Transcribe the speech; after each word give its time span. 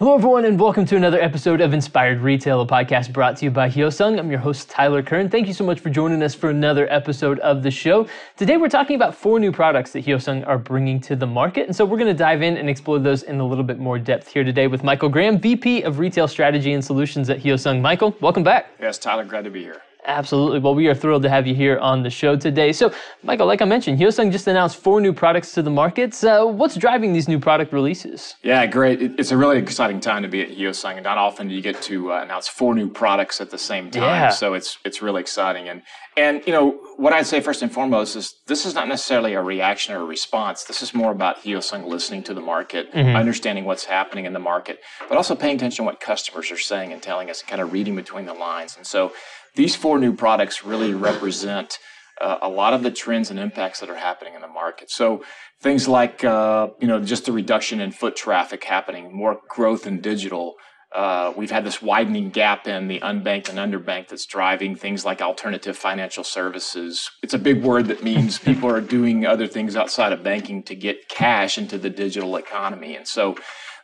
Hello, 0.00 0.14
everyone, 0.14 0.44
and 0.44 0.60
welcome 0.60 0.84
to 0.84 0.94
another 0.94 1.20
episode 1.20 1.60
of 1.60 1.74
Inspired 1.74 2.20
Retail, 2.20 2.60
a 2.60 2.66
podcast 2.68 3.12
brought 3.12 3.36
to 3.38 3.44
you 3.44 3.50
by 3.50 3.68
Hyosung. 3.68 4.16
I'm 4.16 4.30
your 4.30 4.38
host, 4.38 4.70
Tyler 4.70 5.02
Kern. 5.02 5.28
Thank 5.28 5.48
you 5.48 5.52
so 5.52 5.64
much 5.64 5.80
for 5.80 5.90
joining 5.90 6.22
us 6.22 6.36
for 6.36 6.50
another 6.50 6.86
episode 6.88 7.40
of 7.40 7.64
the 7.64 7.70
show. 7.72 8.06
Today, 8.36 8.58
we're 8.58 8.68
talking 8.68 8.94
about 8.94 9.12
four 9.12 9.40
new 9.40 9.50
products 9.50 9.90
that 9.90 10.04
Hyosung 10.04 10.46
are 10.46 10.56
bringing 10.56 11.00
to 11.00 11.16
the 11.16 11.26
market. 11.26 11.66
And 11.66 11.74
so, 11.74 11.84
we're 11.84 11.98
going 11.98 12.06
to 12.06 12.14
dive 12.14 12.42
in 12.42 12.58
and 12.58 12.70
explore 12.70 13.00
those 13.00 13.24
in 13.24 13.40
a 13.40 13.44
little 13.44 13.64
bit 13.64 13.80
more 13.80 13.98
depth 13.98 14.28
here 14.28 14.44
today 14.44 14.68
with 14.68 14.84
Michael 14.84 15.08
Graham, 15.08 15.36
VP 15.40 15.82
of 15.82 15.98
Retail 15.98 16.28
Strategy 16.28 16.74
and 16.74 16.84
Solutions 16.84 17.28
at 17.28 17.40
Hyosung. 17.40 17.80
Michael, 17.80 18.16
welcome 18.20 18.44
back. 18.44 18.70
Yes, 18.78 18.98
Tyler, 18.98 19.24
glad 19.24 19.42
to 19.46 19.50
be 19.50 19.64
here. 19.64 19.82
Absolutely. 20.08 20.58
Well, 20.58 20.74
we 20.74 20.88
are 20.88 20.94
thrilled 20.94 21.22
to 21.24 21.28
have 21.28 21.46
you 21.46 21.54
here 21.54 21.78
on 21.80 22.02
the 22.02 22.08
show 22.08 22.34
today. 22.34 22.72
So, 22.72 22.94
Michael, 23.22 23.46
like 23.46 23.60
I 23.60 23.66
mentioned, 23.66 23.98
Hyosung 23.98 24.32
just 24.32 24.46
announced 24.46 24.78
four 24.78 25.02
new 25.02 25.12
products 25.12 25.52
to 25.52 25.60
the 25.60 25.70
market. 25.70 26.24
Uh, 26.24 26.46
what's 26.46 26.76
driving 26.76 27.12
these 27.12 27.28
new 27.28 27.38
product 27.38 27.74
releases? 27.74 28.34
Yeah, 28.42 28.64
great. 28.64 29.02
It's 29.02 29.32
a 29.32 29.36
really 29.36 29.58
exciting 29.58 30.00
time 30.00 30.22
to 30.22 30.28
be 30.28 30.40
at 30.40 30.48
Hyosung, 30.48 30.94
and 30.94 31.04
not 31.04 31.18
often 31.18 31.46
do 31.48 31.54
you 31.54 31.60
get 31.60 31.82
to 31.82 32.14
uh, 32.14 32.22
announce 32.22 32.48
four 32.48 32.74
new 32.74 32.88
products 32.88 33.42
at 33.42 33.50
the 33.50 33.58
same 33.58 33.90
time. 33.90 34.02
Yeah. 34.02 34.30
So 34.30 34.54
it's 34.54 34.78
it's 34.82 35.02
really 35.02 35.20
exciting. 35.20 35.68
And 35.68 35.82
and 36.16 36.42
you 36.46 36.54
know 36.54 36.80
what 36.96 37.12
I'd 37.12 37.26
say 37.26 37.40
first 37.40 37.60
and 37.60 37.70
foremost 37.70 38.16
is 38.16 38.34
this 38.46 38.64
is 38.64 38.74
not 38.74 38.88
necessarily 38.88 39.34
a 39.34 39.42
reaction 39.42 39.94
or 39.94 40.00
a 40.00 40.06
response. 40.06 40.64
This 40.64 40.82
is 40.82 40.94
more 40.94 41.12
about 41.12 41.42
Hyosung 41.42 41.84
listening 41.84 42.22
to 42.22 42.32
the 42.32 42.40
market, 42.40 42.88
understanding 42.94 43.66
what's 43.66 43.84
happening 43.84 44.24
in 44.24 44.32
the 44.32 44.38
market, 44.38 44.80
but 45.06 45.18
also 45.18 45.34
paying 45.34 45.56
attention 45.56 45.84
to 45.84 45.86
what 45.86 46.00
customers 46.00 46.50
are 46.50 46.56
saying 46.56 46.94
and 46.94 47.02
telling 47.02 47.28
us, 47.28 47.42
and 47.42 47.48
kind 47.50 47.60
of 47.60 47.74
reading 47.74 47.94
between 47.94 48.24
the 48.24 48.32
lines. 48.32 48.74
And 48.78 48.86
so 48.86 49.12
these 49.54 49.74
four 49.74 49.97
new 49.98 50.14
products 50.14 50.64
really 50.64 50.94
represent 50.94 51.78
uh, 52.20 52.38
a 52.42 52.48
lot 52.48 52.74
of 52.74 52.82
the 52.82 52.90
trends 52.90 53.30
and 53.30 53.38
impacts 53.38 53.80
that 53.80 53.90
are 53.90 53.96
happening 53.96 54.34
in 54.34 54.40
the 54.40 54.48
market. 54.48 54.90
So 54.90 55.22
things 55.60 55.88
like 55.88 56.24
uh, 56.24 56.68
you 56.80 56.88
know 56.88 57.02
just 57.02 57.26
the 57.26 57.32
reduction 57.32 57.80
in 57.80 57.92
foot 57.92 58.16
traffic 58.16 58.64
happening, 58.64 59.14
more 59.14 59.40
growth 59.48 59.86
in 59.86 60.00
digital. 60.00 60.54
Uh, 60.94 61.34
we've 61.36 61.50
had 61.50 61.66
this 61.66 61.82
widening 61.82 62.30
gap 62.30 62.66
in 62.66 62.88
the 62.88 62.98
unbanked 63.00 63.50
and 63.50 63.58
underbanked 63.58 64.08
that's 64.08 64.24
driving 64.24 64.74
things 64.74 65.04
like 65.04 65.20
alternative 65.20 65.76
financial 65.76 66.24
services. 66.24 67.10
It's 67.22 67.34
a 67.34 67.38
big 67.38 67.62
word 67.62 67.86
that 67.88 68.02
means 68.02 68.38
people 68.50 68.70
are 68.70 68.80
doing 68.80 69.26
other 69.26 69.46
things 69.46 69.76
outside 69.76 70.12
of 70.12 70.22
banking 70.22 70.62
to 70.62 70.74
get 70.74 71.08
cash 71.08 71.58
into 71.58 71.76
the 71.76 71.90
digital 71.90 72.36
economy. 72.36 72.96
And 72.96 73.06
so 73.06 73.36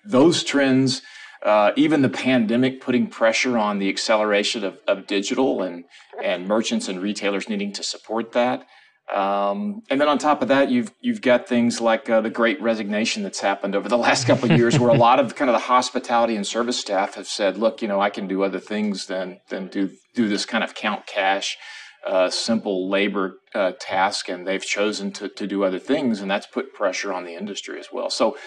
those 0.03 0.43
trends, 0.43 1.03
uh, 1.45 1.73
even 1.77 2.03
the 2.03 2.09
pandemic 2.09 2.81
putting 2.81 3.07
pressure 3.07 3.59
on 3.59 3.79
the 3.79 3.89
acceleration 3.89 4.65
of, 4.65 4.79
of 4.89 5.07
digital 5.07 5.63
and, 5.63 5.85
and 6.23 6.49
merchants 6.49 6.89
and 6.89 7.03
retailers 7.03 7.49
needing 7.49 7.73
to 7.73 7.83
support 7.83 8.33
that. 8.33 8.67
Um, 9.13 9.83
and 9.91 10.01
then 10.01 10.09
on 10.09 10.17
top 10.17 10.41
of 10.41 10.49
that, 10.49 10.71
you've 10.71 10.91
you've 11.03 11.21
got 11.21 11.47
things 11.47 11.79
like 11.79 12.09
uh, 12.09 12.23
the 12.23 12.31
Great 12.31 12.61
Resignation 12.63 13.23
that's 13.23 13.41
happened 13.41 13.77
over 13.77 13.89
the 13.89 13.99
last 14.09 14.27
couple 14.27 14.51
of 14.51 14.59
years, 14.59 14.79
where 14.79 14.89
a 14.89 14.97
lot 14.97 15.21
of 15.21 15.37
kind 15.37 15.51
of 15.51 15.55
the 15.55 15.67
hospitality 15.67 16.37
and 16.37 16.47
service 16.47 16.79
staff 16.79 17.15
have 17.15 17.27
said, 17.27 17.59
"Look, 17.59 17.83
you 17.83 17.89
know, 17.89 18.01
I 18.01 18.09
can 18.09 18.27
do 18.27 18.43
other 18.43 18.61
things 18.61 19.07
than 19.07 19.41
than 19.51 19.69
do 19.69 19.91
do 20.15 20.29
this 20.29 20.47
kind 20.47 20.65
of 20.65 20.75
count 20.75 21.07
cash, 21.07 21.59
uh, 22.07 22.31
simple 22.31 22.89
labor 22.89 23.41
uh, 23.55 23.73
task," 23.79 24.31
and 24.31 24.47
they've 24.47 24.65
chosen 24.65 25.13
to 25.13 25.29
to 25.29 25.47
do 25.47 25.65
other 25.65 25.79
things, 25.79 26.23
and 26.23 26.31
that's 26.31 26.47
put 26.47 26.73
pressure 26.73 27.13
on 27.13 27.25
the 27.25 27.35
industry 27.35 27.79
as 27.79 27.89
well. 27.93 28.09
So. 28.09 28.39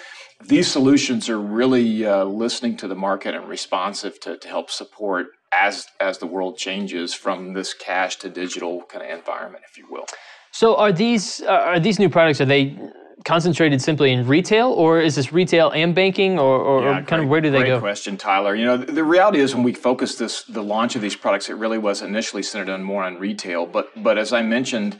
These 0.45 0.71
solutions 0.71 1.29
are 1.29 1.39
really 1.39 2.05
uh, 2.05 2.23
listening 2.23 2.77
to 2.77 2.87
the 2.87 2.95
market 2.95 3.35
and 3.35 3.47
responsive 3.47 4.19
to, 4.21 4.37
to 4.37 4.47
help 4.47 4.69
support 4.69 5.27
as 5.51 5.87
as 5.99 6.17
the 6.17 6.27
world 6.27 6.57
changes 6.57 7.13
from 7.13 7.53
this 7.53 7.73
cash 7.73 8.17
to 8.17 8.29
digital 8.29 8.83
kind 8.83 9.03
of 9.03 9.17
environment, 9.17 9.63
if 9.69 9.77
you 9.77 9.87
will. 9.89 10.05
So, 10.51 10.75
are 10.75 10.91
these 10.91 11.41
uh, 11.41 11.47
are 11.47 11.79
these 11.79 11.99
new 11.99 12.09
products? 12.09 12.39
Are 12.41 12.45
they 12.45 12.77
concentrated 13.25 13.81
simply 13.81 14.11
in 14.11 14.27
retail, 14.27 14.69
or 14.69 15.01
is 15.01 15.15
this 15.15 15.33
retail 15.33 15.71
and 15.71 15.93
banking, 15.95 16.39
or, 16.39 16.59
or, 16.59 16.87
or 16.87 17.01
kind 17.03 17.21
of 17.21 17.27
where 17.27 17.41
do 17.41 17.49
they 17.49 17.59
great 17.59 17.69
go? 17.69 17.79
question, 17.79 18.15
Tyler. 18.15 18.55
You 18.55 18.65
know, 18.65 18.77
the, 18.77 18.91
the 18.91 19.03
reality 19.03 19.39
is 19.39 19.53
when 19.53 19.63
we 19.63 19.73
focused 19.73 20.19
this, 20.19 20.43
the 20.43 20.63
launch 20.63 20.95
of 20.95 21.01
these 21.01 21.15
products, 21.15 21.49
it 21.49 21.55
really 21.55 21.77
was 21.77 22.01
initially 22.01 22.43
centered 22.43 22.71
on 22.71 22.83
more 22.83 23.03
on 23.03 23.17
retail. 23.17 23.65
But 23.65 23.91
but 24.01 24.17
as 24.17 24.33
I 24.33 24.41
mentioned, 24.43 24.99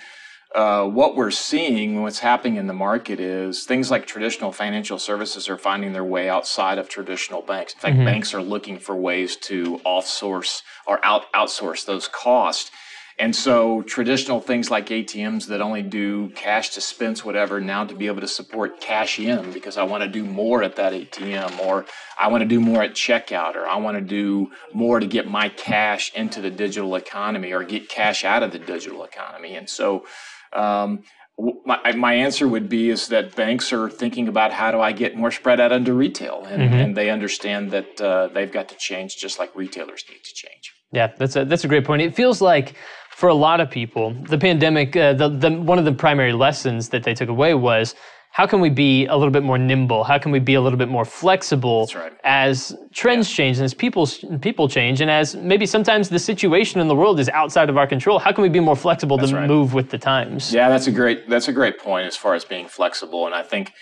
uh, 0.56 0.86
what 0.86 1.16
we're 1.16 1.32
seeing, 1.32 2.02
what's 2.02 2.20
happening 2.20 2.56
in 2.56 2.68
the 2.68 2.74
market 2.74 3.20
is 3.20 3.66
things 3.66 3.92
like 3.92 4.08
traditional 4.08 4.52
financial 4.52 4.98
services 4.98 5.50
are 5.50 5.58
finding 5.58 5.92
their 5.94 6.04
way 6.04 6.30
outside 6.30 6.78
of 6.78 6.88
traditional 6.88 7.42
banks. 7.42 7.74
In 7.74 7.80
fact, 7.80 7.98
banks 7.98 8.34
are 8.34 8.42
looking 8.42 8.80
for 8.80 8.96
ways 8.96 9.36
to 9.38 9.80
offsource 9.86 10.62
or 10.88 11.06
out 11.06 11.32
outsource 11.34 11.86
those 11.86 12.08
costs. 12.08 12.72
And 13.20 13.36
so 13.36 13.82
traditional 13.82 14.40
things 14.40 14.70
like 14.70 14.88
ATMs 14.88 15.48
that 15.48 15.60
only 15.60 15.82
do 15.82 16.30
cash 16.30 16.76
dispense, 16.76 17.26
whatever, 17.26 17.60
now 17.60 17.84
to 17.84 17.96
be 17.96 18.06
able 18.06 18.22
to 18.22 18.28
support 18.28 18.80
cash 18.80 19.18
in 19.20 19.52
because 19.52 19.76
I 19.76 19.84
want 19.84 20.04
to 20.04 20.10
do 20.10 20.24
more 20.24 20.62
at 20.62 20.76
that 20.76 20.94
ATM 20.94 21.60
or 21.60 21.86
I 22.20 22.28
want 22.28 22.44
to 22.44 22.48
do 22.48 22.60
more 22.60 22.84
at 22.84 22.92
checkout 22.92 23.56
or 23.56 23.68
I 23.68 23.78
want 23.78 23.98
to 23.98 24.02
do 24.02 24.52
more 24.72 25.00
to 25.00 25.08
get 25.08 25.28
my 25.28 25.50
cash 25.50 26.14
into 26.14 26.42
the 26.42 26.52
digital 26.52 26.96
economy 26.96 27.54
or 27.54 27.64
get 27.64 27.90
cash 27.90 28.24
out 28.24 28.44
of 28.44 28.52
the 28.52 28.60
digital 28.60 29.04
economy. 29.04 29.56
And 29.56 29.68
so 29.68 30.06
um, 30.58 31.04
my, 31.66 31.92
my 31.94 32.14
answer 32.14 32.48
would 32.48 32.68
be 32.68 32.90
is 32.90 33.10
that 33.10 33.36
banks 33.36 33.72
are 33.72 33.90
thinking 33.90 34.28
about 34.28 34.52
how 34.52 34.72
do 34.72 34.80
I 34.80 34.92
get 34.92 35.16
more 35.16 35.30
spread 35.30 35.60
out 35.60 35.72
into 35.72 35.94
retail 35.94 36.44
and, 36.46 36.74
and 36.74 36.98
they 36.98 37.12
understand 37.12 37.70
that 37.72 38.02
uh, 38.02 38.28
they've 38.28 38.52
got 38.52 38.70
to 38.70 38.76
change 38.76 39.18
just 39.18 39.38
like 39.38 39.56
retailers 39.56 40.04
need 40.10 40.24
to 40.24 40.34
change. 40.34 40.74
Yeah, 40.92 41.14
that's 41.18 41.36
a 41.36 41.46
that's 41.46 41.64
a 41.64 41.68
great 41.68 41.86
point. 41.86 42.02
It 42.02 42.16
feels 42.16 42.42
like 42.42 42.74
for 43.12 43.30
a 43.30 43.34
lot 43.34 43.60
of 43.60 43.70
people, 43.70 44.14
the 44.30 44.38
pandemic, 44.38 44.96
uh, 44.96 45.14
the, 45.14 45.28
the 45.30 45.52
one 45.52 45.78
of 45.78 45.86
the 45.86 45.92
primary 45.92 46.34
lessons 46.34 46.90
that 46.90 47.04
they 47.04 47.14
took 47.14 47.30
away 47.30 47.54
was 47.54 47.94
how 48.38 48.46
can 48.46 48.60
we 48.60 48.70
be 48.70 49.08
a 49.08 49.16
little 49.18 49.32
bit 49.32 49.42
more 49.42 49.58
nimble? 49.58 50.04
How 50.04 50.20
can 50.20 50.32
we 50.32 50.38
be 50.38 50.54
a 50.54 50.62
little 50.62 50.78
bit 50.78 50.90
more 50.90 51.06
flexible 51.06 51.90
right. 51.96 52.14
as 52.24 52.78
trends 52.94 53.32
change 53.32 53.58
and 53.58 53.66
as 53.66 53.74
people 53.74 54.08
people 54.42 54.70
change 54.70 55.02
and 55.02 55.10
as 55.10 55.36
maybe 55.36 55.66
sometimes 55.66 56.08
the 56.08 56.20
situation 56.20 56.80
in 56.80 56.88
the 56.88 56.94
world 56.94 57.20
is 57.20 57.30
outside 57.30 57.68
of 57.68 57.78
our 57.80 57.88
control? 57.88 58.20
How 58.20 58.32
can 58.32 58.44
we 58.44 58.50
be 58.50 58.60
more 58.60 58.76
flexible 58.76 59.18
to 59.18 59.26
right. 59.26 59.48
move 59.48 59.74
with 59.74 59.90
the 59.90 59.98
times? 59.98 60.54
Yeah, 60.54 60.70
that's 60.70 60.86
a 60.86 60.92
great 60.92 61.28
that's 61.28 61.48
a 61.48 61.52
great 61.52 61.80
point 61.80 62.06
as 62.06 62.16
far 62.16 62.36
as 62.36 62.46
being 62.46 62.68
flexible, 62.68 63.26
and 63.26 63.34
I 63.34 63.42
think 63.42 63.74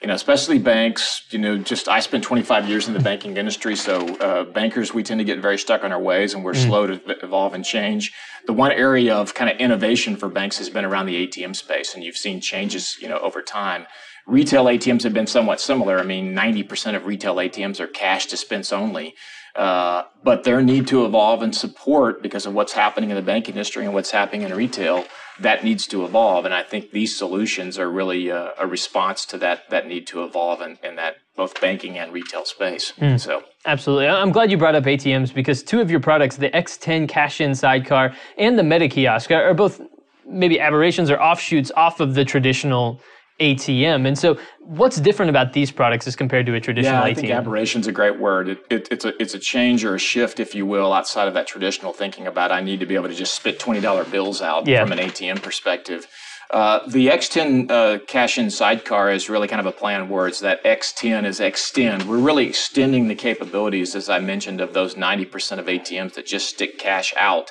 you 0.00 0.08
know, 0.08 0.14
especially 0.14 0.58
banks. 0.58 1.22
You 1.30 1.38
know, 1.38 1.58
just 1.58 1.88
I 1.88 2.00
spent 2.00 2.22
25 2.24 2.68
years 2.68 2.88
in 2.88 2.94
the 2.94 3.00
banking 3.00 3.36
industry, 3.36 3.76
so 3.76 4.06
uh, 4.18 4.44
bankers 4.44 4.92
we 4.92 5.02
tend 5.02 5.20
to 5.20 5.24
get 5.24 5.40
very 5.40 5.58
stuck 5.58 5.84
on 5.84 5.92
our 5.92 6.00
ways, 6.00 6.34
and 6.34 6.44
we're 6.44 6.54
slow 6.54 6.86
to 6.86 7.24
evolve 7.24 7.54
and 7.54 7.64
change. 7.64 8.12
The 8.46 8.52
one 8.52 8.72
area 8.72 9.14
of 9.14 9.34
kind 9.34 9.50
of 9.50 9.56
innovation 9.58 10.16
for 10.16 10.28
banks 10.28 10.58
has 10.58 10.70
been 10.70 10.84
around 10.84 11.06
the 11.06 11.26
ATM 11.26 11.56
space, 11.56 11.94
and 11.94 12.04
you've 12.04 12.16
seen 12.16 12.40
changes, 12.40 12.96
you 13.00 13.08
know, 13.08 13.18
over 13.18 13.42
time. 13.42 13.86
Retail 14.26 14.64
ATMs 14.64 15.04
have 15.04 15.14
been 15.14 15.26
somewhat 15.26 15.60
similar. 15.60 16.00
I 16.00 16.02
mean, 16.02 16.34
90% 16.34 16.96
of 16.96 17.06
retail 17.06 17.36
ATMs 17.36 17.78
are 17.78 17.86
cash 17.86 18.26
dispense 18.26 18.72
only. 18.72 19.14
Uh, 19.56 20.04
but 20.22 20.44
their 20.44 20.60
need 20.60 20.86
to 20.88 21.06
evolve 21.06 21.42
and 21.42 21.54
support 21.54 22.22
because 22.22 22.44
of 22.44 22.52
what's 22.52 22.74
happening 22.74 23.08
in 23.10 23.16
the 23.16 23.22
banking 23.22 23.54
industry 23.54 23.84
and 23.84 23.94
what's 23.94 24.10
happening 24.10 24.42
in 24.42 24.54
retail, 24.54 25.04
that 25.40 25.64
needs 25.64 25.86
to 25.86 26.04
evolve. 26.04 26.44
And 26.44 26.52
I 26.52 26.62
think 26.62 26.90
these 26.90 27.16
solutions 27.16 27.78
are 27.78 27.90
really 27.90 28.30
uh, 28.30 28.50
a 28.58 28.66
response 28.66 29.24
to 29.26 29.38
that 29.38 29.70
that 29.70 29.86
need 29.86 30.06
to 30.08 30.24
evolve 30.24 30.60
in, 30.60 30.78
in 30.82 30.96
that 30.96 31.16
both 31.36 31.58
banking 31.60 31.96
and 31.98 32.12
retail 32.12 32.44
space. 32.44 32.92
So 33.18 33.44
Absolutely. 33.64 34.08
I'm 34.08 34.32
glad 34.32 34.50
you 34.50 34.58
brought 34.58 34.74
up 34.74 34.84
ATMs 34.84 35.32
because 35.32 35.62
two 35.62 35.80
of 35.80 35.90
your 35.90 36.00
products, 36.00 36.36
the 36.36 36.50
X10 36.50 37.08
Cash 37.08 37.40
In 37.40 37.54
Sidecar 37.54 38.14
and 38.36 38.58
the 38.58 38.62
Meta 38.62 38.88
Kiosk, 38.88 39.30
are 39.30 39.42
are 39.42 39.54
both 39.54 39.80
maybe 40.26 40.60
aberrations 40.60 41.10
or 41.10 41.20
offshoots 41.20 41.70
off 41.76 42.00
of 42.00 42.14
the 42.14 42.24
traditional 42.24 43.00
ATM. 43.40 44.06
And 44.06 44.18
so, 44.18 44.38
what's 44.60 45.00
different 45.00 45.30
about 45.30 45.52
these 45.52 45.70
products 45.70 46.06
as 46.06 46.16
compared 46.16 46.46
to 46.46 46.54
a 46.54 46.60
traditional 46.60 46.94
Yeah, 46.94 47.02
I 47.04 47.12
ATM? 47.12 47.16
think 47.16 47.30
aberration's 47.30 47.84
is 47.84 47.88
a 47.88 47.92
great 47.92 48.18
word. 48.18 48.48
It, 48.48 48.58
it, 48.70 48.88
it's 48.90 49.04
a 49.04 49.20
it's 49.22 49.34
a 49.34 49.38
change 49.38 49.84
or 49.84 49.94
a 49.94 49.98
shift, 49.98 50.40
if 50.40 50.54
you 50.54 50.64
will, 50.66 50.92
outside 50.92 51.28
of 51.28 51.34
that 51.34 51.46
traditional 51.46 51.92
thinking 51.92 52.26
about 52.26 52.50
I 52.52 52.60
need 52.62 52.80
to 52.80 52.86
be 52.86 52.94
able 52.94 53.08
to 53.08 53.14
just 53.14 53.34
spit 53.34 53.58
twenty 53.58 53.80
dollar 53.80 54.04
bills 54.04 54.40
out 54.42 54.66
Yeah. 54.66 54.82
from 54.82 54.92
an 54.92 54.98
ATM 54.98 55.42
perspective. 55.42 56.06
Uh, 56.48 56.78
the 56.86 57.08
X10 57.08 57.68
uh, 57.72 57.98
cash-in 58.06 58.48
sidecar 58.52 59.10
is 59.10 59.28
really 59.28 59.48
kind 59.48 59.58
of 59.58 59.66
a 59.66 59.72
play 59.72 59.96
on 59.96 60.08
words. 60.08 60.38
That 60.38 60.62
X10 60.62 61.24
is 61.24 61.40
extend. 61.40 62.08
We're 62.08 62.18
really 62.18 62.46
extending 62.46 63.08
the 63.08 63.16
capabilities, 63.16 63.96
as 63.96 64.08
I 64.08 64.20
mentioned, 64.20 64.60
of 64.60 64.72
those 64.72 64.94
90% 64.94 65.58
of 65.58 65.66
ATMs 65.66 66.14
that 66.14 66.24
just 66.24 66.48
stick 66.48 66.78
cash 66.78 67.12
out. 67.16 67.50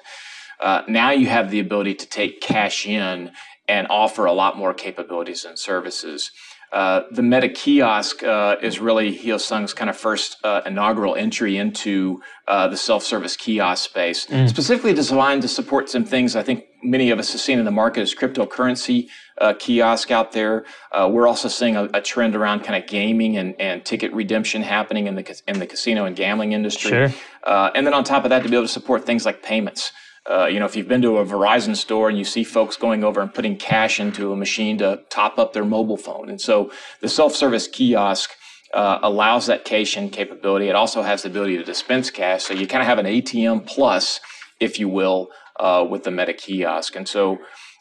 Uh, 0.60 0.82
now 0.88 1.12
you 1.12 1.28
have 1.28 1.52
the 1.52 1.60
ability 1.60 1.96
to 1.96 2.06
take 2.08 2.42
cash 2.42 2.86
in 2.86 3.32
and 3.68 3.88
offer 3.90 4.26
a 4.26 4.34
lot 4.34 4.58
more 4.58 4.74
capabilities 4.74 5.44
and 5.46 5.58
services. 5.58 6.32
Uh, 6.72 7.04
the 7.12 7.22
Meta 7.22 7.48
Kiosk 7.48 8.24
uh, 8.24 8.58
is 8.62 8.80
really 8.80 9.18
Hyosung's 9.18 9.74
kind 9.74 9.90
of 9.90 9.96
first 9.96 10.38
uh, 10.44 10.62
inaugural 10.66 11.16
entry 11.16 11.58
into 11.58 12.22
uh, 12.48 12.68
the 12.68 12.76
self-service 12.76 13.38
kiosk 13.38 13.86
space, 13.86 14.28
specifically 14.48 14.94
designed 14.94 15.42
to 15.44 15.48
support 15.48 15.90
some 15.90 16.04
things 16.04 16.36
I 16.36 16.44
think 16.44 16.66
many 16.84 17.12
of 17.12 17.20
us 17.20 17.32
have 17.32 17.42
seen 17.42 17.60
in 17.60 17.66
the 17.66 17.72
market 17.72 18.02
as 18.02 18.14
cryptocurrency 18.14 19.08
uh, 19.40 19.54
kiosk 19.58 20.12
out 20.12 20.32
there. 20.34 20.66
Uh, 20.92 21.10
we're 21.12 21.28
also 21.28 21.48
seeing 21.48 21.76
a, 21.76 21.86
a 21.94 22.02
trend 22.02 22.36
around 22.36 22.62
kind 22.62 22.82
of 22.82 22.90
gaming 22.90 23.38
and, 23.38 23.56
and 23.60 23.86
ticket 23.86 24.12
redemption 24.14 24.62
happening 24.62 25.08
in 25.08 25.16
the 25.16 25.42
in 25.48 25.60
the 25.60 25.68
casino 25.68 26.06
and 26.06 26.16
gambling 26.16 26.52
industry. 26.52 26.90
Sure. 26.90 27.10
Uh, 27.44 27.72
and 27.76 27.86
then 27.86 27.94
on 27.94 28.04
top 28.04 28.24
of 28.24 28.30
that, 28.30 28.44
to 28.44 28.50
be 28.50 28.56
able 28.56 28.66
to 28.66 28.72
support 28.72 29.06
things 29.06 29.26
like 29.26 29.44
payments. 29.44 29.92
Uh, 30.30 30.48
you 30.48 30.60
know, 30.60 30.66
if 30.66 30.76
you've 30.76 30.88
been 30.88 31.04
to 31.04 31.18
a 31.18 31.26
Verizon 31.26 31.76
store 31.76 32.10
and 32.10 32.18
you 32.18 32.24
see 32.24 32.44
folks 32.44 32.78
going 32.78 33.04
over 33.04 33.22
and 33.22 33.34
putting 33.34 33.58
cash 33.58 34.00
into 34.00 34.32
a 34.32 34.36
machine 34.36 34.78
to 34.80 35.02
top 35.10 35.38
up 35.38 35.54
their 35.54 35.66
mobile 35.66 35.98
phone, 35.98 36.30
and 36.30 36.42
so 36.42 36.72
the 37.02 37.10
self-service 37.10 37.68
kiosk 37.68 38.32
uh, 38.74 39.00
allows 39.02 39.46
that 39.46 39.66
cash 39.66 39.96
in 39.96 40.10
capability. 40.10 40.68
It 40.68 40.76
also 40.76 41.02
has 41.02 41.24
the 41.24 41.30
ability 41.30 41.58
to 41.58 41.64
dispense 41.64 42.10
cash. 42.10 42.44
So 42.44 42.54
you 42.54 42.68
kind 42.68 42.82
of 42.82 42.88
have 42.88 43.00
an 43.00 43.06
ATM 43.06 43.66
plus, 43.66 44.20
if 44.60 44.80
you 44.80 44.90
will, 44.90 45.30
uh, 45.60 45.86
with 45.90 46.04
the 46.04 46.12
Meta 46.12 46.34
kiosk. 46.34 46.96
And 46.96 47.08
so, 47.08 47.38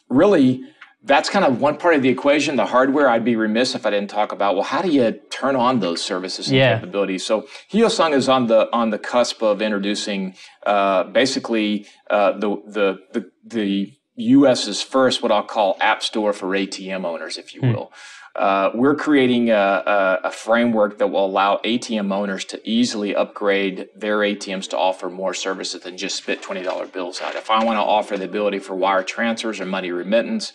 really, 0.08 0.62
that's 1.04 1.28
kind 1.28 1.44
of 1.44 1.60
one 1.60 1.76
part 1.76 1.94
of 1.94 2.02
the 2.02 2.08
equation. 2.08 2.56
The 2.56 2.66
hardware, 2.66 3.08
I'd 3.08 3.24
be 3.24 3.36
remiss 3.36 3.74
if 3.74 3.84
I 3.84 3.90
didn't 3.90 4.08
talk 4.08 4.32
about. 4.32 4.54
Well, 4.54 4.64
how 4.64 4.80
do 4.80 4.90
you 4.90 5.12
turn 5.30 5.54
on 5.54 5.80
those 5.80 6.02
services 6.02 6.48
and 6.48 6.56
yeah. 6.56 6.76
capabilities? 6.76 7.24
So 7.24 7.46
Hyosung 7.70 8.14
is 8.14 8.28
on 8.28 8.46
the 8.46 8.72
on 8.72 8.90
the 8.90 8.98
cusp 8.98 9.42
of 9.42 9.60
introducing 9.60 10.34
uh, 10.66 11.04
basically 11.04 11.86
uh, 12.10 12.32
the, 12.32 12.62
the 12.66 12.98
the 13.12 13.30
the 13.44 13.92
U.S.'s 14.16 14.80
first 14.80 15.22
what 15.22 15.30
I'll 15.30 15.42
call 15.42 15.76
app 15.80 16.02
store 16.02 16.32
for 16.32 16.48
ATM 16.48 17.04
owners, 17.04 17.36
if 17.36 17.54
you 17.54 17.60
hmm. 17.60 17.72
will. 17.72 17.92
Uh, 18.36 18.70
we're 18.74 18.96
creating 18.96 19.50
a, 19.50 19.54
a, 19.54 20.20
a, 20.24 20.30
framework 20.32 20.98
that 20.98 21.06
will 21.06 21.24
allow 21.24 21.58
ATM 21.58 22.12
owners 22.12 22.44
to 22.44 22.60
easily 22.68 23.14
upgrade 23.14 23.88
their 23.94 24.18
ATMs 24.18 24.68
to 24.70 24.76
offer 24.76 25.08
more 25.08 25.34
services 25.34 25.82
than 25.82 25.96
just 25.96 26.16
spit 26.16 26.42
$20 26.42 26.92
bills 26.92 27.22
out. 27.22 27.36
If 27.36 27.48
I 27.48 27.62
want 27.64 27.76
to 27.76 27.82
offer 27.82 28.18
the 28.18 28.24
ability 28.24 28.58
for 28.58 28.74
wire 28.74 29.04
transfers 29.04 29.60
or 29.60 29.66
money 29.66 29.92
remittance, 29.92 30.52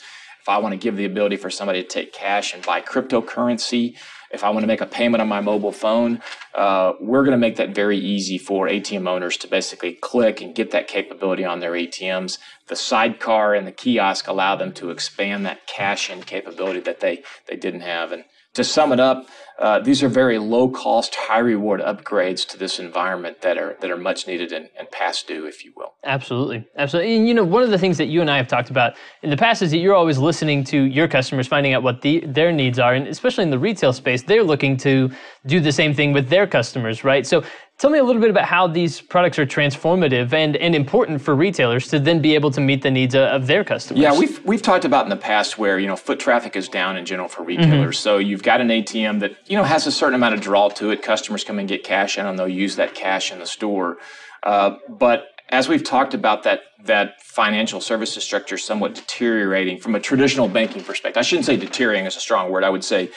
I 0.50 0.58
want 0.58 0.74
to 0.74 0.78
give 0.78 0.98
the 0.98 1.06
ability 1.06 1.38
for 1.38 1.50
somebody 1.50 1.82
to 1.82 1.88
take 1.88 2.12
cash 2.12 2.54
and 2.54 2.66
buy 2.66 2.82
cryptocurrency, 2.82 3.96
if 4.32 4.44
I 4.44 4.50
want 4.50 4.62
to 4.62 4.68
make 4.68 4.82
a 4.82 4.86
payment 4.86 5.22
on 5.22 5.28
my 5.28 5.42
mobile 5.42 5.72
phone, 5.72 6.22
uh, 6.54 6.94
we're 7.00 7.24
going 7.24 7.32
to 7.32 7.38
make 7.38 7.56
that 7.56 7.74
very 7.74 7.98
easy 7.98 8.38
for 8.38 8.68
ATM 8.68 9.08
owners 9.08 9.38
to 9.38 9.48
basically 9.48 9.94
click 9.94 10.42
and 10.42 10.54
get 10.54 10.72
that 10.72 10.88
capability 10.88 11.44
on 11.44 11.60
their 11.60 11.72
ATMs. 11.72 12.38
The 12.68 12.76
sidecar 12.76 13.56
and 13.56 13.66
the 13.66 13.72
kiosk 13.72 14.28
allow 14.28 14.56
them 14.56 14.72
to 14.74 14.92
expand 14.92 15.46
that 15.46 15.66
cash 15.66 16.10
in 16.10 16.22
capability 16.24 16.80
that 16.82 17.00
they, 17.00 17.24
they 17.48 17.56
didn't 17.56 17.82
have. 17.82 18.12
And 18.12 18.26
to 18.54 18.64
sum 18.64 18.92
it 18.92 19.00
up, 19.00 19.28
uh, 19.60 19.78
these 19.78 20.02
are 20.02 20.08
very 20.08 20.38
low 20.38 20.70
cost, 20.70 21.16
high 21.16 21.40
reward 21.40 21.82
upgrades 21.82 22.48
to 22.48 22.58
this 22.58 22.80
environment 22.80 23.42
that 23.42 23.58
are 23.58 23.76
that 23.82 23.92
are 23.92 23.98
much 23.98 24.26
needed 24.26 24.54
and, 24.54 24.70
and, 24.80 24.90
past 24.90 25.28
due, 25.28 25.46
if 25.46 25.66
you 25.66 25.74
will. 25.76 25.94
Absolutely, 26.06 26.66
absolutely. 26.78 27.18
And 27.18 27.28
you 27.28 27.34
know, 27.34 27.44
one 27.44 27.64
of 27.64 27.70
the 27.70 27.78
things 27.78 27.98
that 27.98 28.06
you 28.06 28.22
and 28.22 28.32
I 28.32 28.38
have 28.38 28.48
talked 28.48 28.70
about 28.70 28.94
in 29.22 29.30
the 29.30 29.36
past 29.36 29.62
is 29.62 29.72
that 29.72 29.80
you're 29.80 29.96
always 29.96 30.18
listening 30.18 30.64
to 30.66 30.84
your 30.84 31.10
customers, 31.10 31.46
finding 31.46 31.74
out 31.74 31.84
what 31.84 32.02
the, 32.02 32.22
their 32.26 32.54
needs 32.54 32.80
are, 32.80 32.94
and 32.94 33.06
especially 33.08 33.44
in 33.44 33.50
the 33.50 33.60
retail 33.60 33.92
space, 33.92 34.24
they're 34.24 34.46
looking 34.46 34.78
to 34.78 35.12
do 35.46 35.60
the 35.60 35.74
same 35.74 35.94
thing 35.94 36.14
with 36.14 36.30
their 36.30 36.48
customers, 36.48 37.04
right? 37.04 37.28
So 37.28 37.44
Tell 37.80 37.90
me 37.90 37.98
a 37.98 38.04
little 38.04 38.20
bit 38.22 38.30
about 38.30 38.44
how 38.44 38.68
these 38.68 39.00
products 39.00 39.40
are 39.40 39.46
transformative 39.46 40.34
and, 40.34 40.58
and 40.58 40.76
important 40.76 41.22
for 41.22 41.34
retailers 41.34 41.88
to 41.88 41.98
then 41.98 42.22
be 42.22 42.36
able 42.36 42.52
to 42.52 42.60
meet 42.60 42.82
the 42.82 42.92
needs 42.92 43.16
of 43.16 43.48
their 43.48 43.64
customers. 43.64 44.02
Yeah, 44.02 44.20
we've 44.20 44.44
we've 44.46 44.62
talked 44.62 44.84
about 44.84 45.06
in 45.06 45.10
the 45.10 45.16
past 45.16 45.58
where 45.58 45.80
you 45.80 45.88
know 45.88 45.96
foot 45.96 46.20
traffic 46.20 46.58
is 46.58 46.68
down 46.68 46.98
in 46.98 47.06
general 47.06 47.30
for 47.30 47.42
retailers. 47.42 47.96
Mm-hmm. 47.96 48.04
So 48.04 48.18
you've 48.18 48.44
got 48.44 48.60
an 48.60 48.68
ATM 48.68 49.22
that 49.22 49.38
you 49.48 49.56
know 49.56 49.64
has 49.64 49.88
a 49.88 49.94
certain 49.94 50.16
amount 50.16 50.34
of 50.34 50.42
draw 50.42 50.68
to 50.68 50.90
it. 50.90 51.02
Customers 51.02 51.46
come 51.46 51.58
and 51.58 51.70
get 51.70 51.86
cash 51.86 52.18
in, 52.18 52.26
and 52.26 52.38
they'll 52.38 52.50
use 52.50 52.76
that 52.76 52.96
cash 52.96 53.32
in 53.32 53.40
the 53.40 53.48
store. 53.48 53.98
Uh, 54.44 54.76
but 54.90 55.28
as 55.48 55.70
we've 55.70 55.84
talked 55.84 56.14
about 56.14 56.44
that 56.44 56.64
that 56.84 57.22
financial 57.22 57.80
services 57.80 58.26
structure 58.26 58.58
somewhat 58.58 58.94
deteriorating 58.94 59.80
from 59.80 59.96
a 59.96 60.02
traditional 60.02 60.50
banking 60.50 60.84
perspective. 60.84 61.18
I 61.18 61.24
shouldn't 61.24 61.46
say 61.46 61.56
deteriorating 61.56 62.08
is 62.08 62.18
a 62.18 62.20
strong 62.20 62.52
word. 62.52 62.66
I 62.66 62.70
would 62.70 62.84
say 62.84 63.10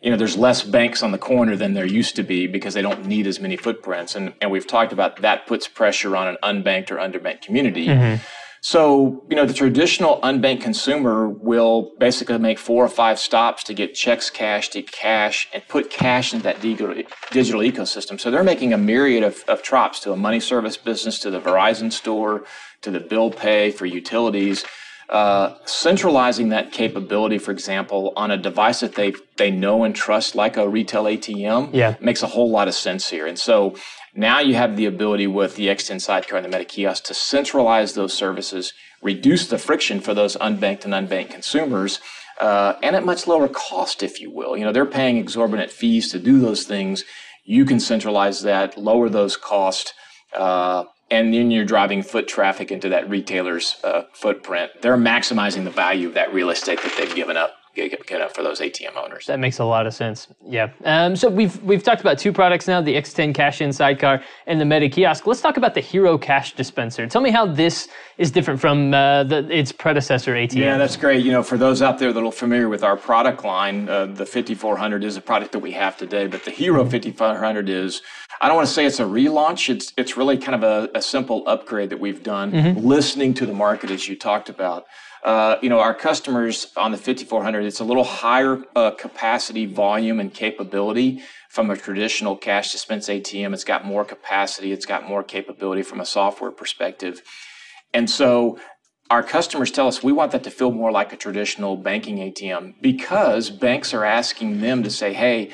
you 0.00 0.10
know, 0.10 0.16
there's 0.16 0.36
less 0.36 0.62
banks 0.62 1.02
on 1.02 1.12
the 1.12 1.18
corner 1.18 1.56
than 1.56 1.74
there 1.74 1.86
used 1.86 2.16
to 2.16 2.22
be 2.22 2.46
because 2.46 2.74
they 2.74 2.82
don't 2.82 3.06
need 3.06 3.26
as 3.26 3.38
many 3.38 3.56
footprints. 3.56 4.14
And, 4.14 4.32
and 4.40 4.50
we've 4.50 4.66
talked 4.66 4.92
about 4.92 5.20
that 5.22 5.46
puts 5.46 5.68
pressure 5.68 6.16
on 6.16 6.28
an 6.28 6.36
unbanked 6.42 6.90
or 6.90 6.96
underbanked 6.96 7.42
community. 7.42 7.86
Mm-hmm. 7.86 8.22
So, 8.62 9.24
you 9.30 9.36
know, 9.36 9.46
the 9.46 9.54
traditional 9.54 10.20
unbanked 10.20 10.60
consumer 10.60 11.28
will 11.28 11.92
basically 11.98 12.36
make 12.38 12.58
four 12.58 12.84
or 12.84 12.90
five 12.90 13.18
stops 13.18 13.64
to 13.64 13.74
get 13.74 13.94
checks 13.94 14.28
cashed 14.28 14.72
to 14.74 14.82
cash 14.82 15.48
and 15.54 15.66
put 15.66 15.88
cash 15.88 16.34
into 16.34 16.44
that 16.44 16.60
digital, 16.60 16.94
digital 17.30 17.62
ecosystem. 17.62 18.20
So 18.20 18.30
they're 18.30 18.44
making 18.44 18.74
a 18.74 18.78
myriad 18.78 19.22
of, 19.22 19.44
of 19.48 19.62
drops 19.62 20.00
to 20.00 20.12
a 20.12 20.16
money 20.16 20.40
service 20.40 20.76
business, 20.76 21.18
to 21.20 21.30
the 21.30 21.40
Verizon 21.40 21.90
store, 21.90 22.44
to 22.82 22.90
the 22.90 23.00
bill 23.00 23.30
pay 23.30 23.70
for 23.70 23.86
utilities. 23.86 24.64
Uh, 25.10 25.56
centralizing 25.64 26.50
that 26.50 26.70
capability, 26.70 27.36
for 27.36 27.50
example, 27.50 28.12
on 28.14 28.30
a 28.30 28.36
device 28.36 28.78
that 28.78 28.94
they 28.94 29.12
they 29.38 29.50
know 29.50 29.82
and 29.82 29.96
trust, 29.96 30.36
like 30.36 30.56
a 30.56 30.68
retail 30.68 31.04
ATM, 31.04 31.70
yeah. 31.72 31.96
makes 32.00 32.22
a 32.22 32.28
whole 32.28 32.48
lot 32.48 32.68
of 32.68 32.74
sense 32.74 33.10
here. 33.10 33.26
And 33.26 33.36
so 33.36 33.74
now 34.14 34.38
you 34.38 34.54
have 34.54 34.76
the 34.76 34.86
ability 34.86 35.26
with 35.26 35.56
the 35.56 35.66
X10 35.66 36.00
Sidecar 36.00 36.38
and 36.38 36.44
the 36.44 36.48
Meta 36.48 36.64
Kiosk 36.64 37.04
to 37.06 37.14
centralize 37.14 37.94
those 37.94 38.14
services, 38.14 38.72
reduce 39.02 39.48
the 39.48 39.58
friction 39.58 40.00
for 40.00 40.14
those 40.14 40.36
unbanked 40.36 40.84
and 40.84 40.94
unbanked 40.94 41.30
consumers, 41.30 41.98
uh, 42.40 42.74
and 42.80 42.94
at 42.94 43.04
much 43.04 43.26
lower 43.26 43.48
cost, 43.48 44.04
if 44.04 44.20
you 44.20 44.30
will. 44.30 44.56
You 44.56 44.64
know, 44.64 44.72
they're 44.72 44.86
paying 44.86 45.16
exorbitant 45.16 45.72
fees 45.72 46.12
to 46.12 46.20
do 46.20 46.38
those 46.38 46.62
things. 46.62 47.04
You 47.44 47.64
can 47.64 47.80
centralize 47.80 48.42
that, 48.42 48.78
lower 48.78 49.08
those 49.08 49.36
costs. 49.36 49.92
Uh, 50.32 50.84
and 51.10 51.34
then 51.34 51.50
you're 51.50 51.64
driving 51.64 52.02
foot 52.02 52.28
traffic 52.28 52.70
into 52.70 52.88
that 52.88 53.08
retailer's 53.08 53.76
uh, 53.82 54.02
footprint. 54.12 54.70
They're 54.80 54.96
maximizing 54.96 55.64
the 55.64 55.70
value 55.70 56.08
of 56.08 56.14
that 56.14 56.32
real 56.32 56.50
estate 56.50 56.82
that 56.82 56.94
they've 56.96 57.14
given 57.14 57.36
up 57.36 57.59
get 57.88 58.20
up 58.20 58.34
for 58.34 58.42
those 58.42 58.60
ATM 58.60 58.96
owners. 58.96 59.26
That 59.26 59.38
makes 59.38 59.58
a 59.58 59.64
lot 59.64 59.86
of 59.86 59.94
sense. 59.94 60.28
Yeah. 60.44 60.70
Um, 60.84 61.16
so 61.16 61.28
we've 61.28 61.62
we've 61.62 61.82
talked 61.82 62.00
about 62.00 62.18
two 62.18 62.32
products 62.32 62.66
now: 62.66 62.80
the 62.80 62.94
X10 62.94 63.34
Cash 63.34 63.60
In 63.60 63.72
Sidecar 63.72 64.22
and 64.46 64.60
the 64.60 64.64
Meta 64.64 64.88
Kiosk. 64.88 65.26
Let's 65.26 65.40
talk 65.40 65.56
about 65.56 65.74
the 65.74 65.80
Hero 65.80 66.18
Cash 66.18 66.54
Dispenser. 66.54 67.06
Tell 67.06 67.22
me 67.22 67.30
how 67.30 67.46
this 67.46 67.88
is 68.18 68.30
different 68.30 68.60
from 68.60 68.92
uh, 68.92 69.24
the, 69.24 69.46
its 69.50 69.72
predecessor 69.72 70.34
ATM. 70.34 70.54
Yeah, 70.56 70.78
that's 70.78 70.96
great. 70.96 71.24
You 71.24 71.32
know, 71.32 71.42
for 71.42 71.56
those 71.56 71.82
out 71.82 71.98
there 71.98 72.12
that 72.12 72.22
are 72.22 72.32
familiar 72.32 72.68
with 72.68 72.82
our 72.82 72.96
product 72.96 73.44
line, 73.44 73.88
uh, 73.88 74.06
the 74.06 74.26
5400 74.26 75.04
is 75.04 75.16
a 75.16 75.20
product 75.20 75.52
that 75.52 75.60
we 75.60 75.72
have 75.72 75.96
today, 75.96 76.26
but 76.26 76.44
the 76.44 76.50
Hero 76.50 76.84
5400 76.84 77.68
is 77.68 78.02
I 78.40 78.48
don't 78.48 78.56
want 78.56 78.68
to 78.68 78.74
say 78.74 78.86
it's 78.86 79.00
a 79.00 79.04
relaunch. 79.04 79.68
It's 79.68 79.92
it's 79.96 80.16
really 80.16 80.38
kind 80.38 80.54
of 80.54 80.62
a, 80.62 80.90
a 80.96 81.02
simple 81.02 81.44
upgrade 81.46 81.90
that 81.90 82.00
we've 82.00 82.22
done, 82.22 82.52
mm-hmm. 82.52 82.86
listening 82.86 83.34
to 83.34 83.46
the 83.46 83.52
market 83.52 83.90
as 83.90 84.08
you 84.08 84.16
talked 84.16 84.48
about. 84.48 84.86
Uh, 85.22 85.56
you 85.60 85.68
know, 85.68 85.80
our 85.80 85.94
customers 85.94 86.68
on 86.76 86.92
the 86.92 86.96
5400, 86.96 87.64
it's 87.64 87.80
a 87.80 87.84
little 87.84 88.04
higher 88.04 88.62
uh, 88.74 88.90
capacity, 88.92 89.66
volume, 89.66 90.18
and 90.18 90.32
capability 90.32 91.20
from 91.50 91.70
a 91.70 91.76
traditional 91.76 92.36
cash 92.36 92.72
dispense 92.72 93.08
ATM. 93.08 93.52
It's 93.52 93.64
got 93.64 93.84
more 93.84 94.04
capacity, 94.04 94.72
it's 94.72 94.86
got 94.86 95.06
more 95.06 95.22
capability 95.22 95.82
from 95.82 96.00
a 96.00 96.06
software 96.06 96.50
perspective. 96.50 97.22
And 97.92 98.08
so 98.08 98.58
our 99.10 99.22
customers 99.22 99.70
tell 99.70 99.88
us 99.88 100.02
we 100.02 100.12
want 100.12 100.32
that 100.32 100.44
to 100.44 100.50
feel 100.50 100.70
more 100.70 100.92
like 100.92 101.12
a 101.12 101.16
traditional 101.16 101.76
banking 101.76 102.18
ATM 102.18 102.80
because 102.80 103.50
banks 103.50 103.92
are 103.92 104.04
asking 104.04 104.60
them 104.60 104.82
to 104.84 104.90
say, 104.90 105.12
hey, 105.12 105.50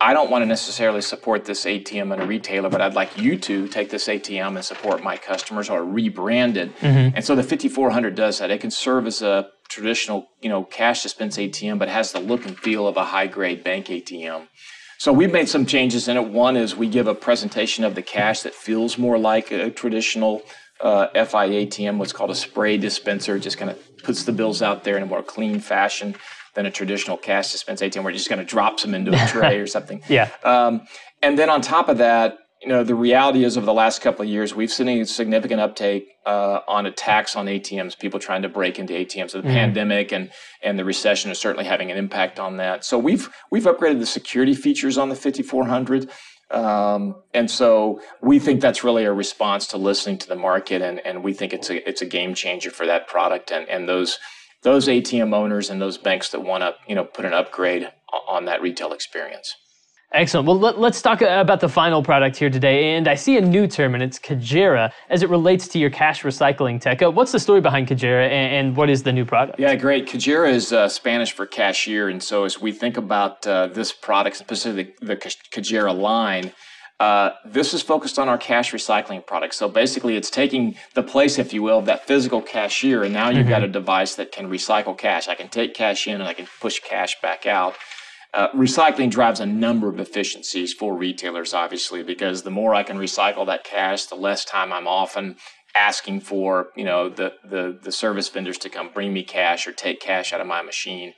I 0.00 0.12
don't 0.12 0.30
want 0.30 0.42
to 0.42 0.46
necessarily 0.46 1.00
support 1.00 1.46
this 1.46 1.64
ATM 1.64 2.12
in 2.12 2.20
a 2.20 2.26
retailer, 2.26 2.68
but 2.68 2.82
I'd 2.82 2.94
like 2.94 3.16
you 3.16 3.38
to 3.38 3.66
take 3.68 3.88
this 3.88 4.08
ATM 4.08 4.56
and 4.56 4.64
support 4.64 5.02
my 5.02 5.16
customers 5.16 5.70
or 5.70 5.80
rebrand 5.80 6.56
it. 6.56 6.76
Mm-hmm. 6.80 7.16
And 7.16 7.24
so 7.24 7.34
the 7.34 7.42
5400 7.42 8.14
does 8.14 8.38
that. 8.38 8.50
It 8.50 8.60
can 8.60 8.70
serve 8.70 9.06
as 9.06 9.22
a 9.22 9.48
traditional, 9.68 10.28
you 10.42 10.50
know, 10.50 10.64
cash 10.64 11.02
dispense 11.02 11.38
ATM, 11.38 11.78
but 11.78 11.88
has 11.88 12.12
the 12.12 12.20
look 12.20 12.44
and 12.44 12.58
feel 12.58 12.86
of 12.86 12.98
a 12.98 13.06
high 13.06 13.26
grade 13.26 13.64
bank 13.64 13.86
ATM. 13.86 14.48
So 14.98 15.12
we've 15.12 15.32
made 15.32 15.48
some 15.48 15.64
changes 15.64 16.08
in 16.08 16.16
it. 16.16 16.28
One 16.28 16.56
is 16.56 16.76
we 16.76 16.88
give 16.88 17.06
a 17.06 17.14
presentation 17.14 17.82
of 17.82 17.94
the 17.94 18.02
cash 18.02 18.40
that 18.42 18.54
feels 18.54 18.98
more 18.98 19.18
like 19.18 19.50
a 19.50 19.70
traditional 19.70 20.42
uh, 20.80 21.08
FI 21.24 21.48
ATM, 21.48 21.96
what's 21.96 22.12
called 22.12 22.30
a 22.30 22.34
spray 22.34 22.76
dispenser, 22.76 23.38
just 23.38 23.56
kind 23.56 23.70
of 23.70 23.78
puts 24.02 24.24
the 24.24 24.32
bills 24.32 24.60
out 24.60 24.84
there 24.84 24.96
in 24.96 25.02
a 25.02 25.06
more 25.06 25.22
clean 25.22 25.58
fashion 25.58 26.14
than 26.56 26.66
a 26.66 26.70
traditional 26.70 27.16
cash 27.16 27.52
dispense 27.52 27.80
ATM 27.80 28.02
where 28.02 28.10
you're 28.10 28.18
just 28.18 28.28
going 28.28 28.40
to 28.40 28.44
drop 28.44 28.80
them 28.80 28.94
into 28.94 29.12
a 29.12 29.26
tray 29.28 29.58
or 29.58 29.66
something. 29.66 30.02
Yeah. 30.08 30.30
Um, 30.42 30.82
and 31.22 31.38
then 31.38 31.48
on 31.48 31.60
top 31.60 31.88
of 31.88 31.98
that, 31.98 32.38
you 32.62 32.68
know, 32.68 32.82
the 32.82 32.94
reality 32.94 33.44
is 33.44 33.56
over 33.56 33.66
the 33.66 33.74
last 33.74 34.00
couple 34.00 34.22
of 34.22 34.28
years, 34.28 34.54
we've 34.54 34.72
seen 34.72 34.88
a 34.88 35.04
significant 35.04 35.60
uptake 35.60 36.08
uh, 36.24 36.60
on 36.66 36.86
attacks 36.86 37.36
on 37.36 37.46
ATMs, 37.46 37.98
people 37.98 38.18
trying 38.18 38.42
to 38.42 38.48
break 38.48 38.78
into 38.78 38.94
ATMs. 38.94 39.30
So 39.30 39.42
the 39.42 39.48
mm. 39.48 39.52
pandemic 39.52 40.10
and 40.10 40.32
and 40.62 40.78
the 40.78 40.84
recession 40.84 41.30
is 41.30 41.38
certainly 41.38 41.66
having 41.66 41.90
an 41.90 41.98
impact 41.98 42.40
on 42.40 42.56
that. 42.56 42.84
So 42.84 42.98
we've 42.98 43.28
we've 43.50 43.64
upgraded 43.64 44.00
the 44.00 44.06
security 44.06 44.54
features 44.54 44.96
on 44.96 45.10
the 45.10 45.14
5400. 45.14 46.10
Um, 46.50 47.16
and 47.34 47.50
so 47.50 48.00
we 48.22 48.38
think 48.38 48.60
that's 48.60 48.82
really 48.82 49.04
a 49.04 49.12
response 49.12 49.66
to 49.68 49.76
listening 49.76 50.18
to 50.18 50.28
the 50.28 50.36
market, 50.36 50.80
and, 50.80 51.00
and 51.04 51.22
we 51.22 51.34
think 51.34 51.52
it's 51.52 51.68
a 51.68 51.86
it's 51.86 52.00
a 52.00 52.06
game 52.06 52.34
changer 52.34 52.70
for 52.70 52.86
that 52.86 53.06
product 53.06 53.52
and 53.52 53.68
and 53.68 53.86
those 53.86 54.18
those 54.66 54.88
ATM 54.88 55.32
owners 55.32 55.70
and 55.70 55.80
those 55.80 55.96
banks 55.96 56.30
that 56.30 56.42
want 56.42 56.60
to, 56.62 56.74
you 56.88 56.96
know, 56.96 57.04
put 57.04 57.24
an 57.24 57.32
upgrade 57.32 57.88
on 58.28 58.46
that 58.46 58.60
retail 58.60 58.92
experience. 58.92 59.54
Excellent. 60.10 60.48
Well, 60.48 60.58
let, 60.58 60.76
us 60.76 61.00
talk 61.00 61.22
about 61.22 61.60
the 61.60 61.68
final 61.68 62.02
product 62.02 62.36
here 62.36 62.50
today. 62.50 62.96
And 62.96 63.06
I 63.06 63.14
see 63.14 63.36
a 63.36 63.40
new 63.40 63.68
term, 63.68 63.94
and 63.94 64.02
it's 64.02 64.18
Cajera 64.18 64.90
as 65.08 65.22
it 65.22 65.30
relates 65.30 65.68
to 65.68 65.78
your 65.78 65.90
cash 65.90 66.24
recycling 66.24 66.80
tech. 66.80 67.00
Uh, 67.00 67.12
what's 67.12 67.30
the 67.30 67.38
story 67.38 67.60
behind 67.60 67.86
Cajera, 67.86 68.24
and, 68.24 68.54
and, 68.54 68.76
what 68.76 68.90
is 68.90 69.04
the 69.04 69.12
new 69.12 69.24
product? 69.24 69.60
Yeah, 69.60 69.76
great. 69.76 70.08
Cajera 70.08 70.50
is 70.50 70.72
uh, 70.72 70.88
Spanish 70.88 71.30
for 71.30 71.46
cashier. 71.46 72.08
And 72.08 72.20
so 72.20 72.44
as 72.44 72.60
we 72.60 72.72
think 72.72 72.96
about 72.96 73.46
uh, 73.46 73.68
this 73.68 73.92
product, 73.92 74.36
specifically 74.36 74.94
the 75.00 75.16
Cajera 75.16 75.96
line, 75.96 76.52
uh, 76.98 77.30
this 77.44 77.74
is 77.74 77.82
focused 77.82 78.18
on 78.18 78.28
our 78.28 78.38
cash 78.38 78.72
recycling 78.72 79.26
product. 79.26 79.54
So 79.54 79.68
basically, 79.68 80.16
it's 80.16 80.30
taking 80.30 80.76
the 80.94 81.02
place, 81.02 81.38
if 81.38 81.52
you 81.52 81.62
will, 81.62 81.78
of 81.78 81.86
that 81.86 82.06
physical 82.06 82.40
cashier, 82.40 83.02
and 83.04 83.12
now 83.12 83.28
you've 83.28 83.40
mm-hmm. 83.40 83.50
got 83.50 83.62
a 83.62 83.68
device 83.68 84.14
that 84.14 84.32
can 84.32 84.48
recycle 84.48 84.96
cash. 84.96 85.28
I 85.28 85.34
can 85.34 85.48
take 85.48 85.74
cash 85.74 86.06
in 86.06 86.14
and 86.14 86.24
I 86.24 86.32
can 86.32 86.46
push 86.60 86.80
cash 86.80 87.20
back 87.20 87.46
out. 87.46 87.74
Uh, 88.32 88.50
recycling 88.52 89.10
drives 89.10 89.40
a 89.40 89.46
number 89.46 89.88
of 89.88 90.00
efficiencies 90.00 90.72
for 90.72 90.94
retailers, 90.94 91.54
obviously, 91.54 92.02
because 92.02 92.42
the 92.42 92.50
more 92.50 92.74
I 92.74 92.82
can 92.82 92.98
recycle 92.98 93.46
that 93.46 93.64
cash, 93.64 94.06
the 94.06 94.14
less 94.14 94.44
time 94.44 94.72
I'm 94.72 94.88
often 94.88 95.36
asking 95.74 96.20
for, 96.20 96.68
you 96.76 96.84
know, 96.84 97.10
the 97.10 97.34
the, 97.44 97.78
the 97.80 97.92
service 97.92 98.28
vendors 98.30 98.58
to 98.58 98.70
come 98.70 98.90
bring 98.92 99.12
me 99.12 99.22
cash 99.22 99.66
or 99.66 99.72
take 99.72 100.00
cash 100.00 100.32
out 100.32 100.40
of 100.40 100.46
my 100.46 100.62
machine. 100.62 101.12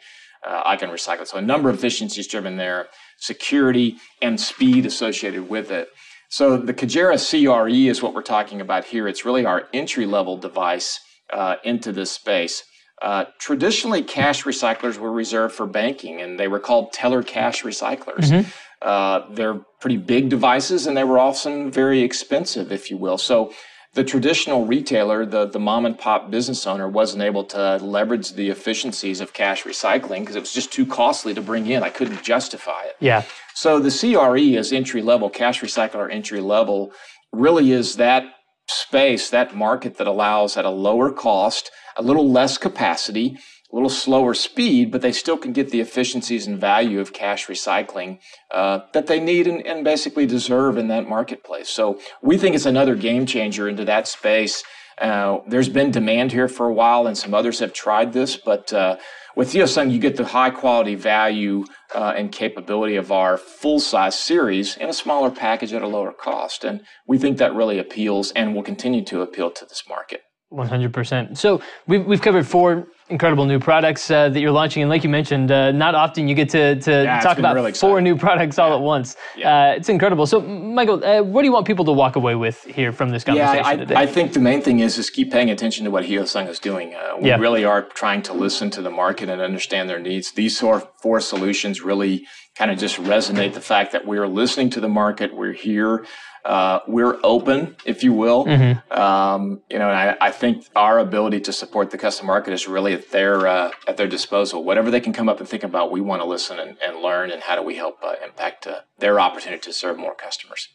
Uh, 0.46 0.62
I 0.64 0.76
can 0.76 0.90
recycle. 0.90 1.22
it. 1.22 1.28
So 1.28 1.38
a 1.38 1.42
number 1.42 1.68
of 1.68 1.76
efficiencies 1.76 2.28
driven 2.28 2.56
there, 2.56 2.88
security 3.18 3.96
and 4.22 4.40
speed 4.40 4.86
associated 4.86 5.48
with 5.48 5.70
it. 5.70 5.88
So 6.28 6.56
the 6.56 6.74
Cajera 6.74 7.18
CRE 7.18 7.90
is 7.90 8.02
what 8.02 8.14
we're 8.14 8.22
talking 8.22 8.60
about 8.60 8.84
here. 8.84 9.08
It's 9.08 9.24
really 9.24 9.44
our 9.46 9.68
entry 9.72 10.06
level 10.06 10.36
device 10.36 11.00
uh, 11.32 11.56
into 11.64 11.92
this 11.92 12.10
space. 12.10 12.62
Uh, 13.00 13.24
traditionally, 13.38 14.02
cash 14.02 14.44
recyclers 14.44 14.98
were 14.98 15.12
reserved 15.12 15.54
for 15.54 15.66
banking, 15.66 16.20
and 16.20 16.38
they 16.38 16.48
were 16.48 16.58
called 16.58 16.92
teller 16.92 17.22
cash 17.22 17.62
recyclers. 17.62 18.30
Mm-hmm. 18.30 18.50
Uh, 18.82 19.20
they're 19.30 19.60
pretty 19.80 19.96
big 19.96 20.28
devices, 20.28 20.86
and 20.86 20.96
they 20.96 21.04
were 21.04 21.18
often 21.18 21.70
very 21.70 22.00
expensive, 22.02 22.72
if 22.72 22.90
you 22.90 22.96
will. 22.96 23.18
So 23.18 23.52
the 23.98 24.04
traditional 24.04 24.64
retailer, 24.64 25.26
the, 25.26 25.46
the 25.46 25.58
mom 25.58 25.84
and 25.84 25.98
pop 25.98 26.30
business 26.30 26.68
owner, 26.68 26.88
wasn't 26.88 27.20
able 27.20 27.42
to 27.42 27.78
leverage 27.78 28.34
the 28.34 28.48
efficiencies 28.48 29.20
of 29.20 29.32
cash 29.32 29.64
recycling 29.64 30.20
because 30.20 30.36
it 30.36 30.40
was 30.40 30.52
just 30.52 30.72
too 30.72 30.86
costly 30.86 31.34
to 31.34 31.40
bring 31.40 31.66
in. 31.66 31.82
I 31.82 31.90
couldn't 31.90 32.22
justify 32.22 32.84
it. 32.84 32.94
Yeah. 33.00 33.24
So 33.56 33.80
the 33.80 33.90
CRE 33.90 34.56
as 34.56 34.72
entry 34.72 35.02
level, 35.02 35.28
cash 35.28 35.62
recycler 35.62 36.08
entry 36.12 36.40
level, 36.40 36.92
really 37.32 37.72
is 37.72 37.96
that 37.96 38.22
space, 38.68 39.30
that 39.30 39.56
market 39.56 39.96
that 39.96 40.06
allows 40.06 40.56
at 40.56 40.64
a 40.64 40.70
lower 40.70 41.10
cost, 41.10 41.72
a 41.96 42.02
little 42.02 42.30
less 42.30 42.56
capacity, 42.56 43.36
a 43.70 43.74
little 43.74 43.90
slower 43.90 44.34
speed, 44.34 44.90
but 44.90 45.02
they 45.02 45.12
still 45.12 45.36
can 45.36 45.52
get 45.52 45.70
the 45.70 45.80
efficiencies 45.80 46.46
and 46.46 46.58
value 46.58 47.00
of 47.00 47.12
cash 47.12 47.46
recycling 47.48 48.18
uh, 48.50 48.80
that 48.94 49.06
they 49.06 49.20
need 49.20 49.46
and, 49.46 49.66
and, 49.66 49.84
basically 49.84 50.26
deserve 50.26 50.78
in 50.78 50.88
that 50.88 51.08
marketplace. 51.08 51.68
So 51.68 52.00
we 52.22 52.38
think 52.38 52.54
it's 52.54 52.66
another 52.66 52.94
game 52.94 53.26
changer 53.26 53.68
into 53.68 53.84
that 53.84 54.08
space. 54.08 54.64
Uh, 54.98 55.38
there's 55.46 55.68
been 55.68 55.90
demand 55.90 56.32
here 56.32 56.48
for 56.48 56.66
a 56.66 56.72
while, 56.72 57.06
and 57.06 57.16
some 57.16 57.34
others 57.34 57.58
have 57.60 57.72
tried 57.72 58.12
this, 58.12 58.36
but 58.36 58.72
uh, 58.72 58.96
with 59.38 59.52
Hyosung, 59.52 59.92
you 59.92 60.00
get 60.00 60.16
the 60.16 60.24
high 60.24 60.50
quality 60.50 60.96
value 60.96 61.64
uh, 61.94 62.12
and 62.16 62.32
capability 62.32 62.96
of 62.96 63.12
our 63.12 63.38
full 63.38 63.78
size 63.78 64.18
series 64.18 64.76
in 64.76 64.88
a 64.88 64.92
smaller 64.92 65.30
package 65.30 65.72
at 65.72 65.80
a 65.80 65.86
lower 65.86 66.12
cost. 66.12 66.64
And 66.64 66.80
we 67.06 67.18
think 67.18 67.38
that 67.38 67.54
really 67.54 67.78
appeals 67.78 68.32
and 68.32 68.52
will 68.52 68.64
continue 68.64 69.04
to 69.04 69.20
appeal 69.20 69.52
to 69.52 69.64
this 69.64 69.84
market. 69.88 70.22
100%. 70.52 71.36
So 71.38 71.62
we've, 71.86 72.04
we've 72.04 72.20
covered 72.20 72.48
four 72.48 72.88
incredible 73.10 73.46
new 73.46 73.58
products 73.58 74.10
uh, 74.10 74.28
that 74.28 74.40
you're 74.40 74.52
launching. 74.52 74.82
And 74.82 74.90
like 74.90 75.02
you 75.02 75.10
mentioned, 75.10 75.50
uh, 75.50 75.72
not 75.72 75.94
often 75.94 76.28
you 76.28 76.34
get 76.34 76.48
to, 76.50 76.78
to 76.80 76.90
yeah, 76.90 77.20
talk 77.20 77.38
about 77.38 77.54
really 77.54 77.72
four 77.72 78.00
new 78.00 78.16
products 78.16 78.58
all 78.58 78.70
yeah. 78.70 78.76
at 78.76 78.80
once. 78.80 79.16
Yeah. 79.36 79.70
Uh, 79.70 79.74
it's 79.74 79.88
incredible. 79.88 80.26
So, 80.26 80.40
Michael, 80.40 81.04
uh, 81.04 81.22
what 81.22 81.42
do 81.42 81.46
you 81.46 81.52
want 81.52 81.66
people 81.66 81.84
to 81.86 81.92
walk 81.92 82.16
away 82.16 82.34
with 82.34 82.62
here 82.64 82.92
from 82.92 83.10
this 83.10 83.24
conversation 83.24 83.56
yeah, 83.56 83.68
I, 83.68 83.76
today? 83.76 83.94
I 83.94 84.06
think 84.06 84.32
the 84.32 84.40
main 84.40 84.60
thing 84.60 84.80
is 84.80 84.96
just 84.96 85.12
keep 85.12 85.32
paying 85.32 85.50
attention 85.50 85.84
to 85.84 85.90
what 85.90 86.04
Hyosung 86.04 86.48
is 86.48 86.58
doing. 86.58 86.94
Uh, 86.94 87.16
we 87.20 87.32
really 87.32 87.64
are 87.64 87.82
trying 87.82 88.22
to 88.22 88.32
listen 88.32 88.70
to 88.70 88.82
the 88.82 88.90
market 88.90 89.28
and 89.28 89.40
understand 89.40 89.88
their 89.88 90.00
needs. 90.00 90.32
These 90.32 90.58
four 90.58 91.20
solutions 91.20 91.82
really 91.82 92.26
kind 92.56 92.70
of 92.70 92.78
just 92.78 92.96
resonate 92.96 93.54
the 93.54 93.60
fact 93.60 93.92
that 93.92 94.04
we're 94.04 94.26
listening 94.26 94.68
to 94.70 94.80
the 94.80 94.88
market. 94.88 95.34
We're 95.34 95.52
here. 95.52 96.04
Uh, 96.44 96.80
we're 96.86 97.18
open, 97.22 97.76
if 97.84 98.02
you 98.02 98.12
will. 98.12 98.46
Mm-hmm. 98.46 98.98
Um, 98.98 99.60
you 99.70 99.78
know, 99.78 99.88
I, 99.88 100.16
I, 100.20 100.30
think 100.30 100.64
our 100.74 100.98
ability 100.98 101.40
to 101.40 101.52
support 101.52 101.90
the 101.90 101.98
custom 101.98 102.26
market 102.26 102.54
is 102.54 102.66
really 102.66 102.97
at 102.98 103.10
their 103.10 103.46
uh, 103.46 103.70
at 103.86 103.96
their 103.96 104.06
disposal. 104.06 104.64
Whatever 104.64 104.90
they 104.90 105.00
can 105.00 105.12
come 105.12 105.28
up 105.28 105.40
and 105.40 105.48
think 105.48 105.62
about, 105.62 105.90
we 105.90 106.00
want 106.00 106.20
to 106.22 106.26
listen 106.26 106.58
and, 106.58 106.76
and 106.82 107.00
learn, 107.00 107.30
and 107.30 107.42
how 107.42 107.56
do 107.56 107.62
we 107.62 107.76
help 107.76 107.98
uh, 108.02 108.14
impact 108.24 108.66
uh, 108.66 108.80
their 108.98 109.18
opportunity 109.20 109.60
to 109.62 109.72
serve 109.72 109.98
more 109.98 110.14
customers. 110.14 110.68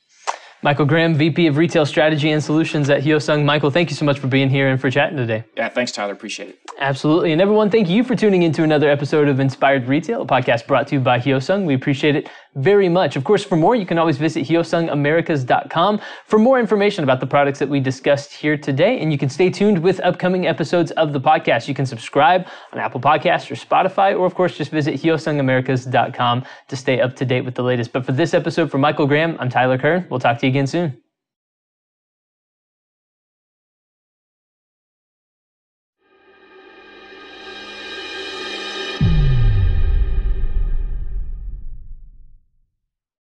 Michael 0.64 0.86
Graham, 0.86 1.14
VP 1.14 1.48
of 1.48 1.58
Retail 1.58 1.86
Strategy 1.86 2.32
and 2.32 2.42
Solutions 2.42 2.90
at 2.90 3.04
Hyosung. 3.04 3.44
Michael, 3.44 3.70
thank 3.70 3.90
you 3.90 3.98
so 3.98 4.06
much 4.06 4.18
for 4.18 4.28
being 4.28 4.50
here 4.50 4.70
and 4.70 4.80
for 4.80 4.90
chatting 4.90 5.18
today. 5.18 5.44
Yeah, 5.58 5.68
thanks, 5.68 5.92
Tyler. 5.92 6.14
Appreciate 6.14 6.50
it. 6.50 6.60
Absolutely. 6.80 7.34
And 7.34 7.42
everyone, 7.42 7.70
thank 7.70 7.90
you 7.90 8.02
for 8.02 8.16
tuning 8.16 8.44
into 8.44 8.64
another 8.64 8.90
episode 8.90 9.28
of 9.28 9.42
Inspired 9.42 9.90
Retail, 9.90 10.22
a 10.22 10.26
podcast 10.26 10.66
brought 10.66 10.88
to 10.88 10.96
you 10.96 11.02
by 11.02 11.20
Hyosung. 11.20 11.66
We 11.66 11.74
appreciate 11.74 12.16
it 12.16 12.30
very 12.56 12.90
much. 12.90 13.16
Of 13.16 13.24
course, 13.24 13.44
for 13.44 13.56
more, 13.56 13.76
you 13.76 13.86
can 13.86 13.98
always 13.98 14.18
visit 14.18 14.48
HyoSungAmericas.com 14.48 16.02
for 16.26 16.40
more 16.40 16.60
information 16.60 17.04
about 17.04 17.20
the 17.20 17.28
products 17.28 17.60
that 17.60 17.70
we 17.70 17.80
discussed 17.80 18.34
here 18.34 18.58
today. 18.58 19.00
And 19.00 19.12
you 19.12 19.18
can 19.18 19.30
stay 19.30 19.50
tuned 19.50 19.80
with 19.80 20.00
upcoming 20.02 20.48
episodes 20.48 20.92
of 20.92 21.14
the 21.14 21.22
podcast. 21.22 21.68
You 21.68 21.74
can 21.74 21.86
subscribe 21.86 22.48
on 22.72 22.80
Apple 22.80 23.02
Podcasts 23.02 23.50
or 23.50 23.56
Spotify, 23.56 24.18
or 24.18 24.26
of 24.26 24.36
course, 24.36 24.58
just 24.58 24.72
visit 24.72 25.02
HyoSungAmericas.com 25.02 26.46
to 26.68 26.76
stay 26.76 27.02
up 27.02 27.16
to 27.16 27.26
date 27.26 27.42
with 27.42 27.56
the 27.56 27.64
latest. 27.64 27.92
But 27.92 28.06
for 28.06 28.12
this 28.12 28.34
episode, 28.34 28.72
for 28.72 28.78
Michael 28.78 29.08
Graham, 29.08 29.38
I'm 29.40 29.50
Tyler 29.50 29.78
Kern. 29.78 30.06
We'll 30.10 30.20
talk 30.20 30.40
to 30.40 30.46
you 30.46 30.52
again 30.52 30.68
soon. 30.68 31.03